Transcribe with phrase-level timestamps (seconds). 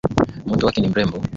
[0.45, 1.21] Mtoto wake ni mrembo.